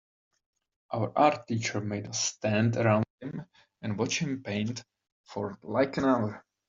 [0.91, 3.45] Our art teacher made us stand around him
[3.83, 4.83] and watch him paint
[5.25, 6.43] for like an hour.